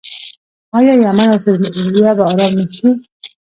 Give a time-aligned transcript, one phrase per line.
[0.77, 1.39] آیا یمن او
[1.93, 2.89] سوریه به ارام نشي؟